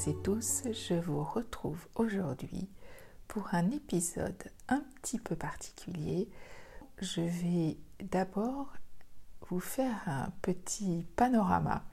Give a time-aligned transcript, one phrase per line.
[0.00, 2.70] toutes et tous, je vous retrouve aujourd'hui
[3.28, 6.30] pour un épisode un petit peu particulier.
[7.02, 7.76] Je vais
[8.10, 8.72] d'abord
[9.48, 11.84] vous faire un petit panorama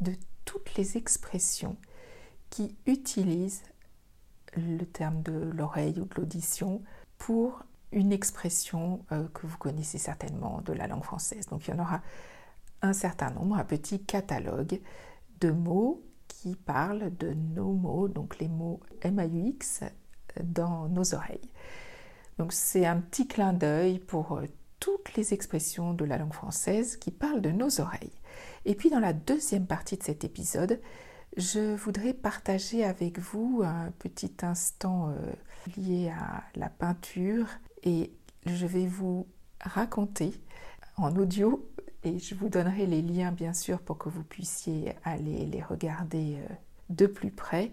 [0.00, 0.14] de
[0.46, 1.76] toutes les expressions
[2.48, 3.64] qui utilisent
[4.56, 6.82] le terme de l'oreille ou de l'audition
[7.18, 11.46] pour une expression euh, que vous connaissez certainement de la langue française.
[11.48, 12.00] Donc il y en aura
[12.80, 14.80] un certain nombre, un petit catalogue
[15.40, 16.02] de mots
[16.40, 19.84] qui parlent de nos mots, donc les mots MAUX
[20.42, 21.50] dans nos oreilles.
[22.38, 24.46] Donc c'est un petit clin d'œil pour euh,
[24.78, 28.12] toutes les expressions de la langue française qui parlent de nos oreilles.
[28.64, 30.80] Et puis dans la deuxième partie de cet épisode,
[31.36, 35.32] je voudrais partager avec vous un petit instant euh,
[35.76, 37.48] lié à la peinture
[37.82, 38.14] et
[38.46, 39.26] je vais vous
[39.60, 40.32] raconter
[40.96, 41.68] en audio
[42.02, 46.38] et je vous donnerai les liens bien sûr pour que vous puissiez aller les regarder
[46.38, 46.54] euh,
[46.88, 47.72] de plus près.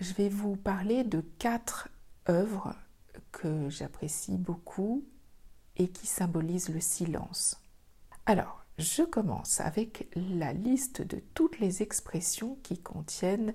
[0.00, 1.88] Je vais vous parler de quatre
[2.28, 2.74] œuvres
[3.32, 5.04] que j'apprécie beaucoup
[5.76, 7.60] et qui symbolisent le silence.
[8.26, 13.54] Alors, je commence avec la liste de toutes les expressions qui contiennent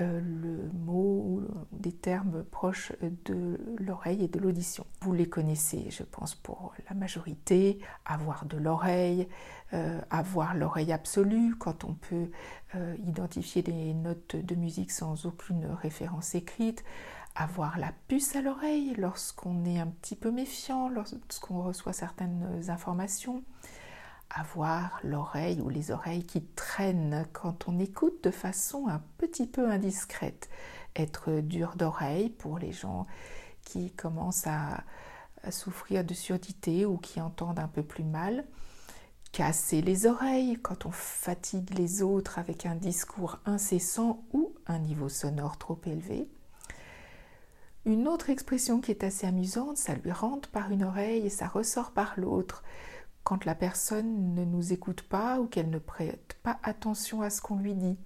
[0.00, 2.92] euh, le mot ou des termes proches
[3.24, 4.86] de l'oreille et de l'audition.
[5.00, 7.80] Vous les connaissez, je pense, pour la majorité.
[8.04, 9.28] Avoir de l'oreille,
[9.74, 12.30] euh, avoir l'oreille absolue, quand on peut
[12.76, 16.84] euh, identifier des notes de musique sans aucune référence écrite.
[17.34, 23.42] Avoir la puce à l'oreille lorsqu'on est un petit peu méfiant, lorsqu'on reçoit certaines informations
[24.30, 27.26] avoir l'oreille ou les oreilles qui traînent.
[27.32, 30.48] Quand on écoute de façon un petit peu indiscrète,
[30.96, 33.06] être dur d'oreille pour les gens
[33.64, 34.84] qui commencent à,
[35.50, 38.44] souffrir de surdité ou qui entendent un peu plus mal,
[39.30, 40.58] casser les oreilles.
[40.60, 46.28] Quand on fatigue les autres avec un discours incessant ou un niveau sonore trop élevé.
[47.84, 51.46] Une autre expression qui est assez amusante, ça lui rentre par une oreille et ça
[51.46, 52.64] ressort par l'autre
[53.24, 57.40] quand la personne ne nous écoute pas ou qu'elle ne prête pas attention à ce
[57.40, 57.98] qu'on lui dit.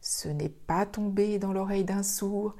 [0.00, 2.54] Ce n'est pas tomber dans l'oreille d'un sourd.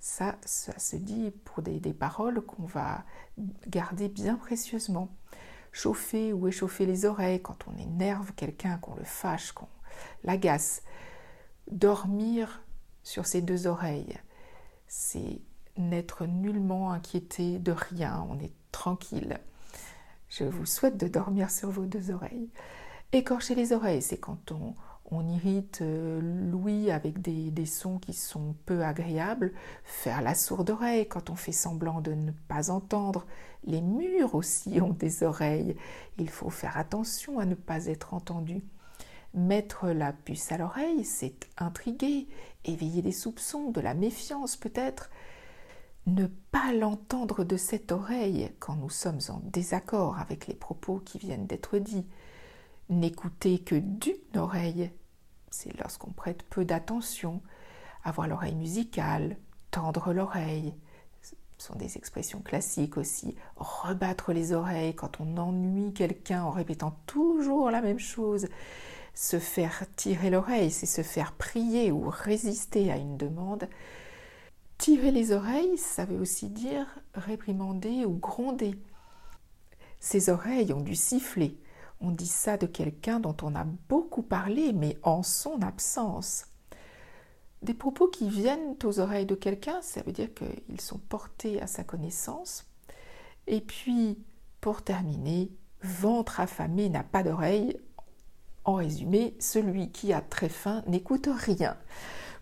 [0.00, 3.04] Ça, ça se dit pour des, paroles qu'on va
[3.66, 5.08] garder bien précieusement.
[5.72, 9.68] Chauffer ou échauffer les oreilles quand on énerve quelqu'un, qu'on le fâche, qu'on
[10.24, 10.82] l'agace.
[11.70, 12.62] Dormir
[13.02, 14.18] sur ses deux oreilles,
[14.88, 15.40] c'est
[15.76, 19.38] n'être nullement inquiété de rien, on est tranquille.
[20.30, 22.48] Je vous souhaite de dormir sur vos deux oreilles.
[23.12, 24.74] Écorcher les oreilles, c'est quand on,
[25.28, 29.52] irrite euh, l'ouïe avec des, sons qui sont peu agréables.
[29.82, 33.26] Faire la sourde oreille quand on fait semblant de ne pas entendre.
[33.64, 35.76] Les murs aussi ont des oreilles.
[36.16, 38.62] Il faut faire attention à ne pas être entendu.
[39.34, 42.28] Mettre la puce à l'oreille, c'est intriguer,
[42.64, 45.10] éveiller des soupçons, de la méfiance peut-être
[46.14, 51.18] ne pas l'entendre de cette oreille quand nous sommes en désaccord avec les propos qui
[51.18, 52.06] viennent d'être dits,
[52.88, 54.90] n'écouter que d'une oreille,
[55.50, 57.40] c'est lorsqu'on prête peu d'attention,
[58.04, 59.36] avoir l'oreille musicale,
[59.70, 60.74] tendre l'oreille,
[61.22, 66.96] ce sont des expressions classiques aussi, rebattre les oreilles quand on ennuie quelqu'un en répétant
[67.06, 68.48] toujours la même chose,
[69.14, 73.68] se faire tirer l'oreille, c'est se faire prier ou résister à une demande,
[74.80, 78.80] Tirer les oreilles, ça veut aussi dire réprimander ou gronder.
[79.98, 81.60] Ses oreilles ont dû siffler.
[82.00, 86.46] On dit ça de quelqu'un dont on a beaucoup parlé, mais en son absence.
[87.60, 91.66] Des propos qui viennent aux oreilles de quelqu'un, ça veut dire qu'ils sont portés à
[91.66, 92.64] sa connaissance.
[93.46, 94.16] Et puis,
[94.62, 95.50] pour terminer,
[95.82, 97.78] ventre affamé n'a pas d'oreille.
[98.64, 101.76] En résumé, celui qui a très faim n'écoute rien.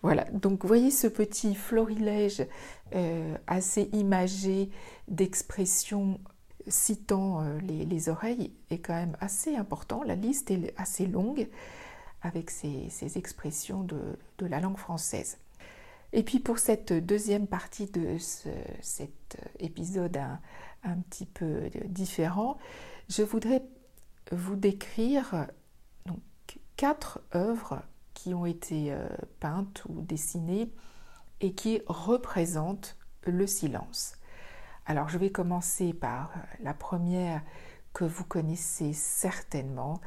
[0.03, 2.47] Voilà, donc voyez ce petit florilège
[2.95, 4.71] euh, assez imagé
[5.09, 6.21] d'expressions
[6.69, 10.03] citant euh, les, oreilles est quand même assez important.
[10.03, 11.49] La liste est assez longue
[12.23, 15.39] avec ces, expressions de, la langue française.
[16.13, 18.17] Et puis pour cette deuxième partie de
[18.81, 20.41] cet épisode un,
[20.85, 22.57] un, petit peu différent,
[23.09, 23.63] je voudrais
[24.33, 25.47] vous décrire
[26.07, 26.21] donc,
[26.77, 27.83] quatre œuvres
[28.27, 29.09] ont été euh,
[29.41, 30.73] peintes ou dessinées
[31.41, 34.15] et qui représentent le silence.
[34.87, 37.43] Alors je vais commencer par la première
[37.93, 40.01] que vous connaissez certainement,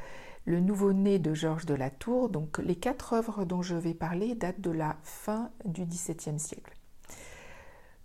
[0.45, 2.29] le nouveau-né de Georges de la Tour.
[2.29, 6.75] Donc les quatre œuvres dont je vais parler datent de la fin du XVIIe siècle.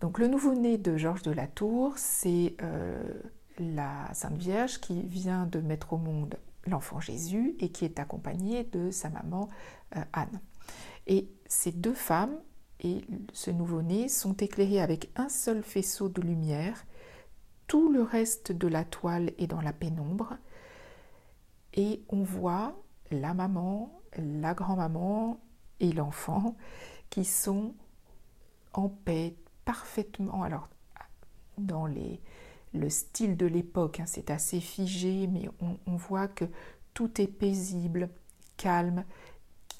[0.00, 3.03] Donc le nouveau-né de Georges de la Tour, c'est euh,
[3.58, 6.37] la Sainte Vierge qui vient de mettre au monde
[6.67, 9.49] l'enfant Jésus et qui est accompagné de sa maman
[9.97, 10.41] euh, Anne.
[11.07, 12.37] Et ces deux femmes
[12.81, 13.03] et
[13.33, 16.85] ce nouveau-né sont éclairés avec un seul faisceau de lumière.
[17.67, 20.37] Tout le reste de la toile est dans la pénombre.
[21.75, 22.77] Et on voit
[23.11, 25.41] la maman, la grand-maman
[25.81, 26.57] et l'enfant
[27.11, 27.75] qui sont
[28.73, 30.43] en paix parfaitement.
[30.43, 30.69] Alors,
[31.59, 32.21] dans les,
[32.76, 36.44] le style de l'époque, hein, c'est assez figé, mais on, voit que
[36.94, 38.08] tout est paisible,
[38.56, 39.05] calme,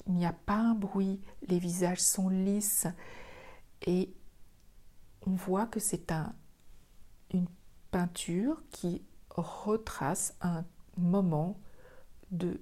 [0.07, 2.87] il n'y a pas un bruit, les visages sont lisses
[3.85, 4.13] et
[5.25, 6.33] on voit que c'est un,
[7.33, 7.47] une
[7.91, 10.65] peinture qui retrace un
[10.97, 11.57] moment
[12.31, 12.59] de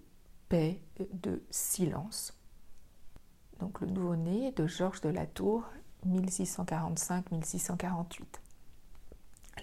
[0.50, 0.82] paix,
[1.14, 2.38] de silence.
[3.60, 5.64] Donc le nouveau-né de Georges de la Tour,
[6.08, 8.45] 1645-1648.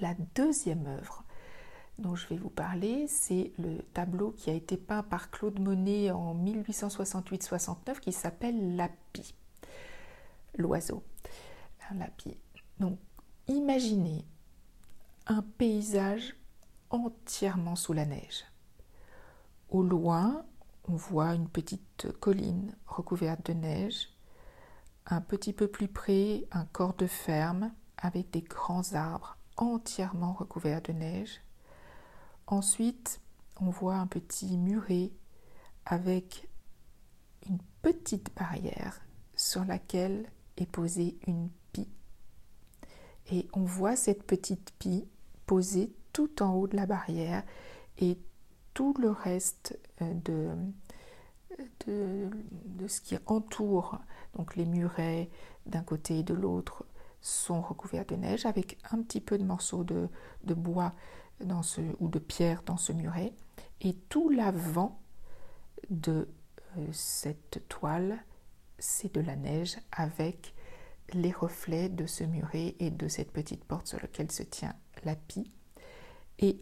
[0.00, 1.24] La deuxième œuvre
[1.98, 6.10] dont je vais vous parler, c'est le tableau qui a été peint par Claude Monet
[6.10, 9.34] en 1868-69 qui s'appelle L'api,
[10.56, 11.02] l'oiseau.
[11.94, 12.38] L'api.
[12.80, 12.98] Donc,
[13.48, 14.24] imaginez
[15.26, 16.34] un paysage
[16.88, 18.44] entièrement sous la neige.
[19.68, 20.46] Au loin,
[20.88, 24.08] on voit une petite colline recouverte de neige.
[25.06, 30.82] Un petit peu plus près, un corps de ferme avec des grands arbres entièrement recouverts
[30.82, 31.40] de neige.
[32.46, 33.20] Ensuite,
[33.60, 35.10] on voit un petit muret
[35.84, 36.49] avec
[37.49, 39.00] une petite barrière
[39.37, 41.88] sur laquelle est posée une pie.
[43.31, 45.06] Et on voit cette petite pie
[45.46, 47.43] posée tout en haut de la barrière
[47.99, 48.19] et
[48.75, 50.50] tout le reste euh, de,
[51.87, 52.31] de,
[52.66, 53.99] de ce qui entoure
[54.34, 55.31] donc les murets
[55.66, 56.84] d'un côté et de l'autre
[57.22, 60.08] sont recouverts de neige avec un petit peu de morceaux de,
[60.44, 60.92] de bois
[61.40, 63.32] dans ce, ou de pierre dans ce muret.
[63.80, 65.00] Et tout l'avant
[65.88, 66.28] de
[66.76, 68.19] euh, cette toile,
[68.78, 70.54] c'est de la neige avec
[71.12, 75.14] les reflets de ce muret et de cette petite porte sur laquelle se tient la
[75.14, 75.50] pie.
[76.38, 76.60] Et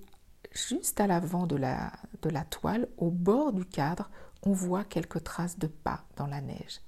[0.52, 1.92] juste à l'avant de la,
[2.22, 4.10] de la toile, au bord du cadre,
[4.42, 6.80] on voit quelques traces de pas dans la neige.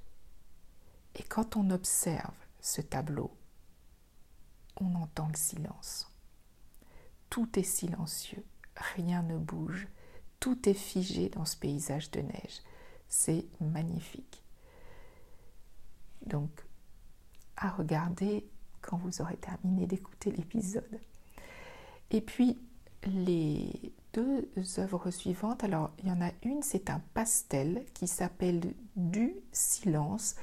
[1.15, 3.31] Et quand on observe ce tableau,
[4.83, 6.11] on entend le silence.
[7.31, 8.45] Tout est silencieux,
[8.77, 9.89] rien ne bouge,
[10.41, 12.61] tout est figé dans ce paysage de neige.
[13.09, 14.43] C'est magnifique.
[16.27, 16.51] Donc,
[17.57, 18.47] à regarder
[18.81, 21.01] quand vous aurez terminé d'écouter l'épisode.
[22.11, 22.59] Et puis,
[23.05, 28.75] les deux œuvres suivantes, alors il y en a une, c'est un pastel qui s'appelle
[28.97, 30.37] Du silence,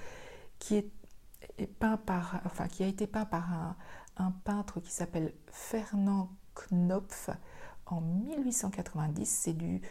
[0.57, 3.75] qui est peint par, enfin, qui a été peint par un,
[4.19, 7.29] un peintre qui s'appelle Fernand Knopf
[7.85, 9.25] en 1890.
[9.25, 9.81] C'est du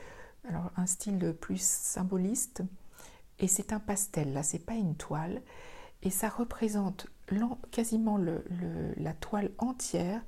[0.49, 2.63] alors un style plus symboliste
[3.39, 4.33] et c'est un pastel.
[4.33, 5.43] Là, c'est pas une toile
[6.03, 7.07] et ça représente
[7.71, 10.23] quasiment la toile entière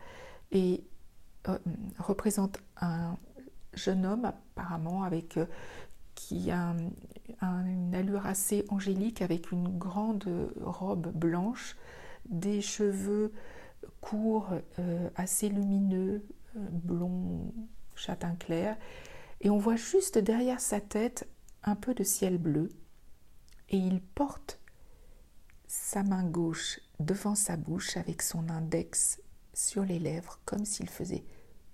[0.51, 0.85] et
[1.49, 1.59] euh,
[1.99, 3.17] représente un
[3.73, 5.47] jeune homme apparemment avec euh,
[6.15, 6.75] qui a
[7.41, 11.77] une allure assez angélique avec une grande robe blanche,
[12.29, 13.33] des cheveux
[14.01, 17.53] court, euh, assez lumineux, euh, blond,
[17.95, 18.77] châtain clair.
[19.41, 21.29] Et on voit juste derrière sa tête
[21.63, 22.71] un peu de ciel bleu.
[23.69, 24.59] Et il porte
[25.67, 29.21] sa main gauche devant sa bouche avec son index
[29.55, 31.25] sur les lèvres, comme s'il faisait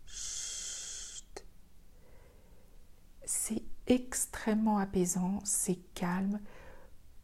[0.07, 1.47] chut.
[3.25, 6.41] C'est extrêmement apaisant, c'est calme.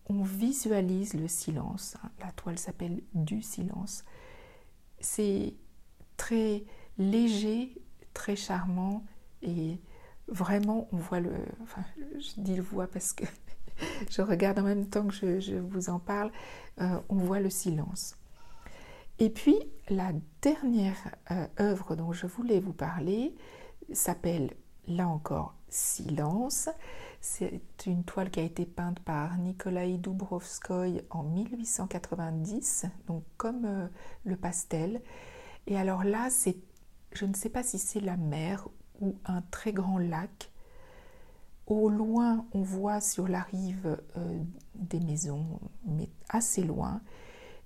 [0.07, 1.97] On visualise le silence.
[2.21, 4.05] La toile s'appelle du silence
[5.03, 5.55] c'est
[6.17, 6.65] très
[6.99, 7.77] léger,
[8.15, 9.05] très charmant
[9.43, 9.79] et
[10.29, 11.33] vraiment on voit le...
[12.19, 13.25] Je dis le voit parce que
[14.11, 16.31] je regarde en même temps que je, vous en parle,
[16.81, 18.17] euh, on voit le silence.
[19.19, 20.97] Et puis la dernière
[21.31, 23.35] euh, œuvre dont je voulais vous parler
[23.93, 24.51] s'appelle
[24.89, 26.69] là encore Silence.
[27.25, 33.87] C'est une toile qui a été peinte par Nikolai Dubrovskoy en 1890, donc comme euh,
[34.25, 35.01] le pastel.
[35.69, 36.31] Et alors là,
[37.13, 38.67] je ne sais pas si c'est la mer
[39.01, 40.51] ou un très grand lac.
[41.69, 44.43] Au loin, on voit sur la rive euh,
[44.75, 47.03] des maisons, mais assez loin.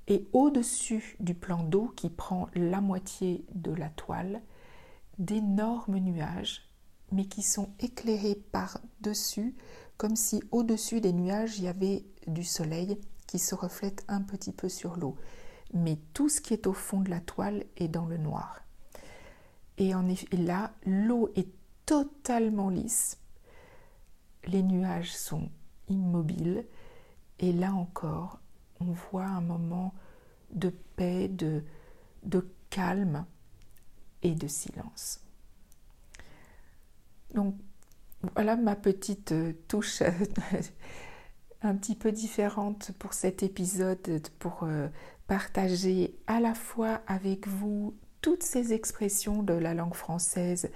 [0.07, 4.43] Et au-dessus du plan d'eau qui prend la moitié de la toile,
[5.19, 6.76] d'énormes nuages
[7.13, 9.55] mais qui sont éclairés par-dessus,
[9.97, 14.53] comme si au-dessus des nuages il y avait du soleil qui se reflète un petit
[14.53, 15.17] peu sur l'eau.
[15.73, 18.61] Mais tout ce qui est au fond de la toile est dans le noir.
[19.79, 21.49] Et en effet, là, l'eau est
[21.85, 23.19] totalement lisse,
[24.47, 25.51] les nuages sont
[25.89, 26.65] immobiles,
[27.39, 28.41] et là encore,
[28.81, 29.95] on voit un moment
[30.53, 31.63] de paix, de,
[32.23, 33.27] de calme
[34.23, 35.26] et de silence.
[37.35, 37.55] Donc
[38.35, 40.03] voilà ma petite euh, touche
[41.63, 44.89] un petit peu différente pour cet épisode, pour euh,
[45.27, 50.71] partager à la fois avec vous toutes ces expressions de la langue française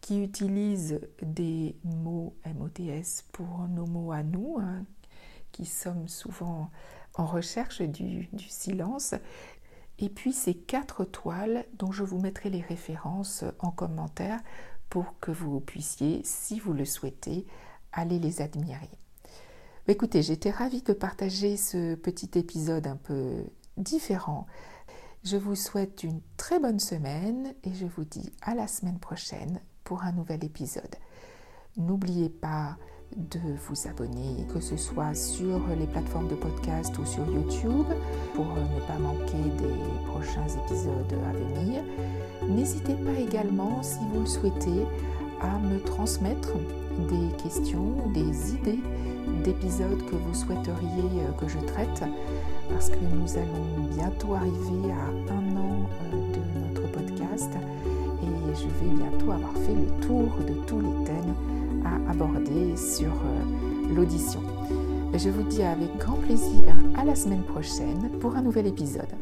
[0.00, 4.84] qui utilisent des mots MOTS pour nos mots à nous, hein,
[5.52, 6.70] qui sommes souvent
[7.14, 9.14] en recherche du, du silence,
[9.98, 14.40] et puis ces quatre toiles dont je vous mettrai les références en commentaire
[14.88, 17.46] pour que vous puissiez, si vous le souhaitez,
[17.92, 18.90] aller les admirer.
[19.88, 23.44] Écoutez, j'étais ravie de partager ce petit épisode un peu
[23.76, 24.46] différent.
[25.22, 29.60] Je vous souhaite une très bonne semaine et je vous dis à la semaine prochaine
[29.84, 30.94] pour un nouvel épisode.
[31.76, 32.76] N'oubliez pas
[33.16, 37.86] de vous abonner, que ce soit sur les plateformes de podcast ou sur YouTube,
[38.34, 41.82] pour ne pas manquer des prochains épisodes à venir.
[42.48, 44.86] N'hésitez pas également, si vous le souhaitez,
[45.40, 46.52] à me transmettre
[47.08, 48.80] des questions, des idées
[49.44, 52.04] d'épisodes que vous souhaiteriez euh, que je traite,
[52.70, 57.50] parce que nous allons bientôt arriver à un an euh, de notre podcast
[58.22, 61.34] et je vais bientôt avoir fait le tour de tous les thèmes
[62.06, 64.40] à aborder sur euh, l'audition.
[65.14, 69.14] Je vous dis avec grand plaisir à la semaine prochaine pour un nouvel épisode.